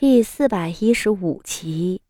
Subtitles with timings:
[0.00, 2.00] 第四百一十五集，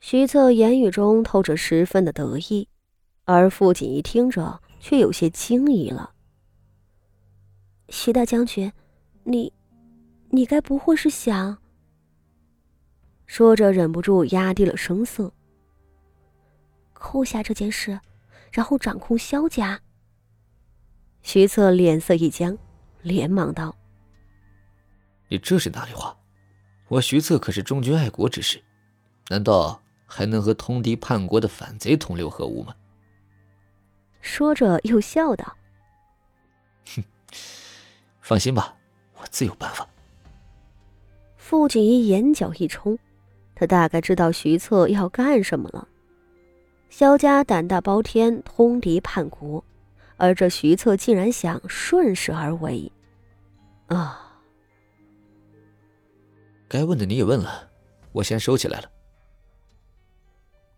[0.00, 2.68] 徐策言语中透着十分的得意，
[3.22, 6.12] 而傅锦一听着却有些惊疑了。
[7.88, 8.72] 徐大将军，
[9.22, 9.52] 你，
[10.30, 11.56] 你该不会是想……
[13.26, 15.32] 说着忍不住压低了声色。
[16.94, 18.00] 扣下这件事，
[18.50, 19.80] 然后掌控萧家。
[21.22, 22.58] 徐策脸色一僵，
[23.02, 23.76] 连忙道
[25.30, 26.12] ：“你这是哪里话？”
[26.88, 28.62] 我徐策可是忠君爱国之士，
[29.28, 32.74] 难道还能和通敌叛国的反贼同流合污吗？
[34.20, 35.56] 说着又笑道
[36.96, 37.04] ：“哼，
[38.20, 38.74] 放心吧，
[39.16, 39.86] 我自有办法。”
[41.36, 42.98] 傅锦衣眼角一冲，
[43.54, 45.86] 他大概知道徐策要干什么了。
[46.88, 49.62] 萧家胆大包天，通敌叛国，
[50.16, 52.90] 而这徐策竟然想顺势而为，
[53.88, 54.23] 啊！
[56.74, 57.70] 该问的你也问了，
[58.10, 58.90] 我先收起来了。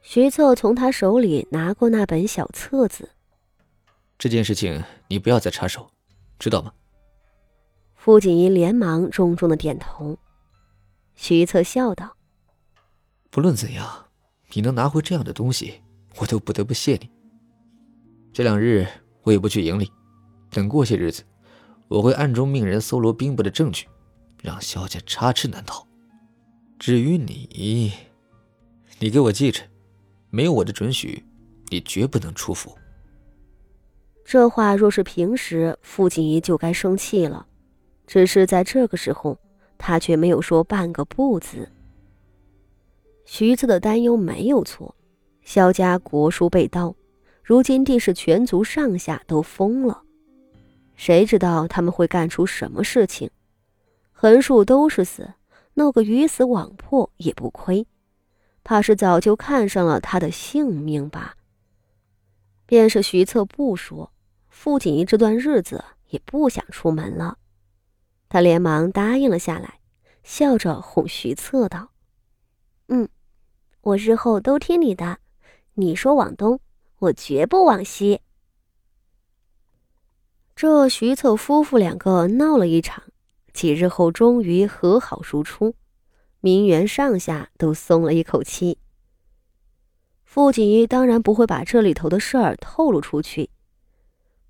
[0.00, 3.10] 徐策从他手里拿过那本小册子。
[4.18, 5.90] 这件事情你不要再插手，
[6.38, 6.72] 知道吗？
[7.94, 10.18] 傅锦衣连忙重重的点头。
[11.14, 12.16] 徐策笑道
[13.28, 14.06] ：“不论怎样，
[14.54, 15.82] 你能拿回这样的东西，
[16.16, 17.10] 我都不得不谢你。
[18.32, 18.86] 这两日
[19.24, 19.92] 我也不去营里，
[20.48, 21.22] 等过些日子，
[21.86, 23.86] 我会暗中命人搜罗兵部的证据。”
[24.42, 25.86] 让萧家插翅难逃。
[26.78, 27.92] 至于你，
[28.98, 29.62] 你给我记着，
[30.30, 31.24] 没有我的准许，
[31.70, 32.76] 你绝不能出府。
[34.24, 37.46] 这话若是平时，傅锦衣就该生气了，
[38.06, 39.38] 只是在这个时候，
[39.78, 41.70] 他却没有说半个不字。
[43.24, 44.94] 徐子的担忧没有错，
[45.42, 46.94] 萧家国书被盗，
[47.44, 50.02] 如今地势全族上下都疯了，
[50.96, 53.30] 谁知道他们会干出什么事情？
[54.22, 55.34] 横竖都是死，
[55.74, 57.88] 闹个鱼死网破也不亏，
[58.62, 61.34] 怕是早就看上了他的性命吧。
[62.64, 64.12] 便是徐策不说，
[64.48, 67.36] 傅锦衣这段日子也不想出门了。
[68.28, 69.80] 他连忙答应了下来，
[70.22, 71.90] 笑着哄徐策道
[72.86, 73.08] ：“嗯，
[73.80, 75.18] 我日后都听你的，
[75.74, 76.60] 你说往东，
[77.00, 78.20] 我绝不往西。”
[80.54, 83.02] 这徐策夫妇两个闹了一场。
[83.52, 85.74] 几日后，终于和好如初，
[86.40, 88.78] 名媛上下都松了一口气。
[90.24, 93.50] 傅锦衣当然不会把这里头的事儿透露出去。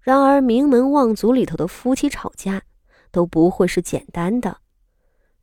[0.00, 2.62] 然而，名门望族里头的夫妻吵架
[3.10, 4.58] 都不会是简单的，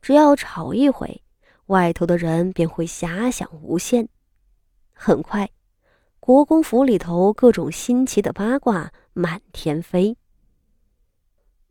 [0.02, 1.22] 只要吵一回，
[1.66, 4.08] 外头的人便会遐想无限。
[4.92, 5.50] 很快，
[6.18, 10.16] 国公府里头各种新奇的八卦满天飞。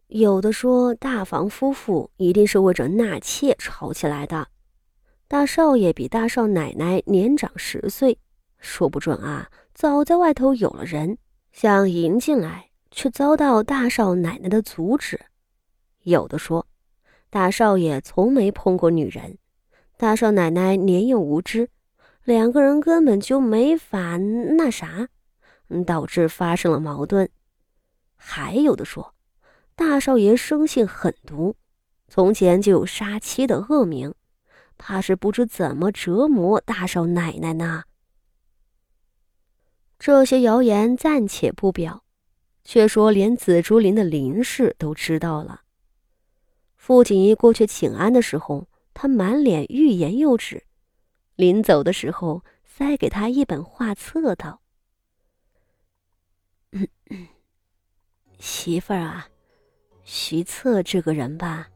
[0.09, 4.47] 有的说大房夫妇一定是为着纳妾吵起来的，
[5.27, 8.17] 大少爷比大少奶奶年长十岁，
[8.57, 11.19] 说不准啊，早在外头有了人，
[11.51, 15.19] 想迎进来，却遭到大少奶奶的阻止。
[16.01, 16.65] 有的说，
[17.29, 19.37] 大少爷从没碰过女人，
[19.95, 21.69] 大少奶奶年幼无知，
[22.23, 25.07] 两个人根本就没法那啥，
[25.85, 27.29] 导致发生了矛盾。
[28.15, 29.13] 还有的说。
[29.79, 31.55] 大少爷生性狠毒，
[32.09, 34.13] 从前就有杀妻的恶名，
[34.77, 37.85] 怕是不知怎么折磨大少奶奶呢。
[39.97, 42.03] 这些谣言暂且不表，
[42.65, 45.61] 却说连紫竹林的林氏都知道了。
[46.75, 50.65] 傅锦衣过去请安的时候，他满脸欲言又止，
[51.37, 54.59] 临走的时候塞给他一本画册，道：
[58.39, 59.29] “媳妇儿啊。”
[60.11, 61.69] 徐策这个人吧，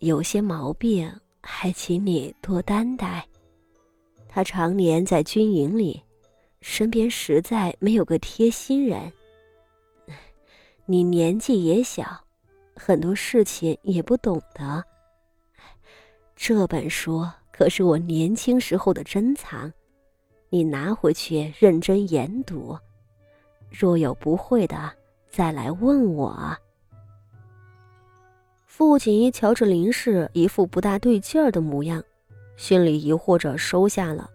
[0.00, 1.10] 有些毛病，
[1.40, 3.26] 还请你多担待。
[4.28, 6.02] 他常年在军营里，
[6.60, 9.10] 身边实在没有个贴心人。
[10.84, 12.04] 你年纪也小，
[12.76, 14.84] 很多事情也不懂得。
[16.36, 19.72] 这本书可是我年轻时候的珍藏，
[20.50, 22.78] 你拿回去认真研读。
[23.70, 24.92] 若有不会的，
[25.30, 26.54] 再来问我。
[28.74, 32.02] 傅锦衣瞧着林氏一副不大对劲儿的模样，
[32.56, 34.30] 心里疑惑着收下了。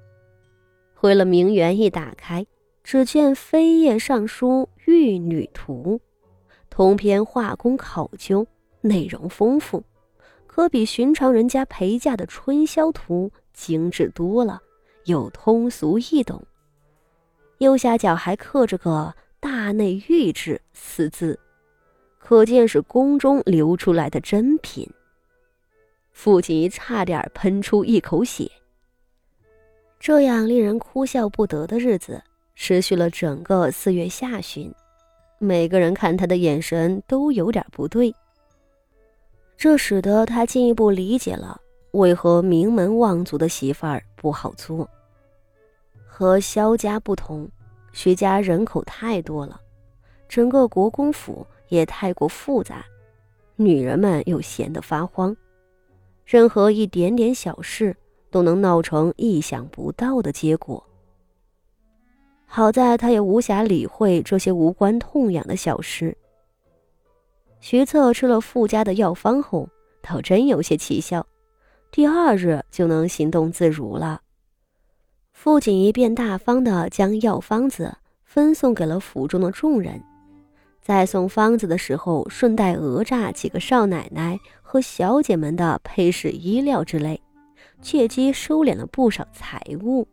[0.93, 2.45] 回了名园一打开，
[2.83, 5.99] 只见飞页上书《玉女图》，
[6.69, 8.45] 通篇画工考究，
[8.81, 9.83] 内容丰富，
[10.45, 14.61] 可比寻常人家陪嫁的《春宵图》精致多了，
[15.05, 16.45] 又通俗易懂。
[17.57, 21.39] 右下角还刻着个“大内御制”四字。
[22.17, 24.89] 可见是宫中流出来的珍品。
[26.11, 28.51] 傅锦仪差点喷出一口血。
[29.99, 32.21] 这样令人哭笑不得的日子
[32.55, 34.73] 持续了整个四月下旬，
[35.39, 38.13] 每个人看他的眼神都有点不对。
[39.55, 41.59] 这使得他进一步理解了
[41.91, 44.87] 为何名门望族的媳妇儿不好做。
[46.05, 47.49] 和萧家不同，
[47.91, 49.59] 徐家人口太多了，
[50.27, 52.85] 整个国公府也太过复杂，
[53.55, 55.35] 女人们又闲得发慌，
[56.25, 57.95] 任何一点点小事。
[58.29, 60.85] 都能闹成意想不到的结果。
[62.45, 66.15] 好在他也无暇理会这些无关痛痒的小事。
[67.61, 69.69] 徐策吃了傅家的药方后，
[70.01, 71.25] 倒真有些奇效，
[71.89, 74.21] 第二日就能行动自如了。
[75.31, 80.03] 傅锦仪便大方地将药方子分送给了府中的众人，
[80.87, 87.21] 在送方子的时候，顺带讹诈几个少奶奶和小姐们的配饰、衣料之类。
[87.81, 90.07] 借机收敛了不少财物。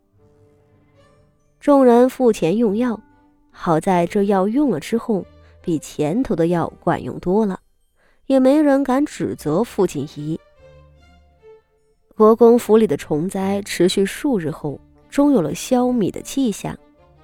[1.61, 2.99] 众人付钱用药，
[3.51, 5.25] 好在这药用了之后，
[5.61, 7.57] 比前头的药管用多了，
[8.25, 10.37] 也没人敢指责傅锦仪。
[12.17, 16.77] 国公府里的虫灾持续数日后，终有了消弭的迹象，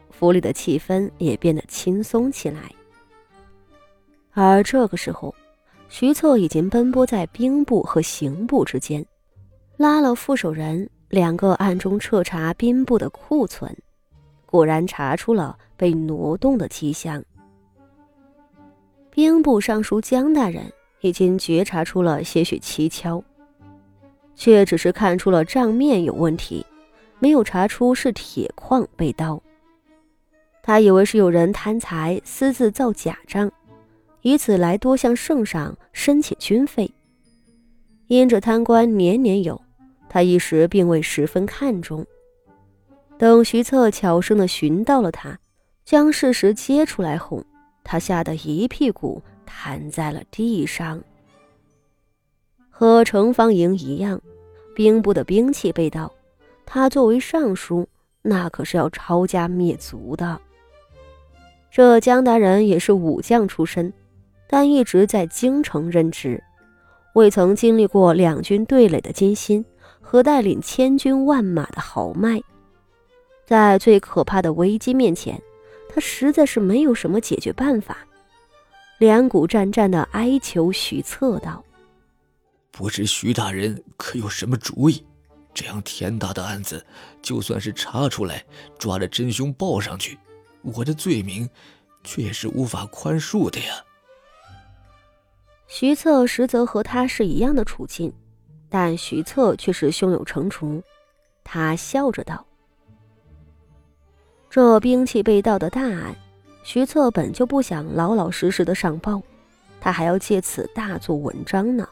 [0.10, 2.72] 府里的气氛也变得轻松起来。
[4.34, 5.34] 而这个时候，
[5.90, 9.06] 徐策已经奔波在兵部和刑部之间。
[9.78, 13.76] 拉了副手人两个暗中彻查兵部的库存，
[14.46, 17.24] 果然查出了被挪动的迹象。
[19.10, 23.24] 兵部尚书江大人已经觉察出了些许蹊跷，
[24.36, 26.66] 却只是看出了账面有问题，
[27.20, 29.42] 没有查出是铁矿被盗。
[30.62, 33.52] 他以为是有人贪财私自造假账，
[34.22, 36.92] 以此来多向圣上申请军费。
[38.08, 39.62] 因这贪官年年有。
[40.14, 42.06] 他一时并未十分看重，
[43.18, 45.40] 等徐策悄声的寻到了他，
[45.86, 47.42] 将事实揭出来后，
[47.82, 51.02] 他吓得一屁股瘫在了地上。
[52.70, 54.22] 和程方莹一样，
[54.76, 56.12] 兵部的兵器被盗，
[56.66, 57.88] 他作为尚书，
[58.22, 60.38] 那可是要抄家灭族的。
[61.72, 63.94] 这江大人也是武将出身，
[64.52, 66.44] 但一直在京城任职，
[67.16, 69.66] 未曾经历过两军对垒的艰辛。
[70.04, 72.42] 和带领千军万马的豪迈，
[73.46, 75.42] 在最可怕的危机面前，
[75.88, 78.00] 他实在是没有什么解决办法，
[79.00, 81.64] 连谷战战的哀求徐策道
[82.72, 85.06] ：“不知徐大人可有什么主意？
[85.54, 86.86] 这样天大的案子，
[87.22, 88.44] 就算是查出来，
[88.78, 90.20] 抓着真凶报上去，
[90.62, 91.50] 我的罪名
[92.04, 93.82] 却也是无法宽恕的呀。”
[95.74, 98.12] 徐策实则和他是一样的处境。
[98.68, 100.84] 但徐策却是胸有成竹，
[101.46, 102.46] 他笑着道
[104.50, 106.14] ：“这兵器被盗的大案，
[106.64, 109.22] 徐策本就不想老老实实的上报，
[109.80, 111.88] 他还要借此大做文章呢。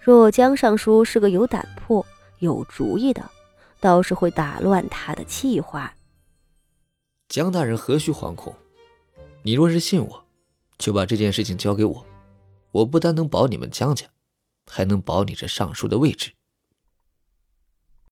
[0.00, 2.04] 若江尚书是个有胆魄、
[2.40, 3.28] 有主意的，
[3.80, 5.92] 倒是会打乱他的计划。”
[7.28, 8.54] 江大人何须惶恐？
[9.42, 10.24] 你若是信我，
[10.78, 12.06] 就把这件事情交给我，
[12.72, 14.12] 我不但能保你们江家。
[14.70, 16.32] 还能保你这尚书的位置。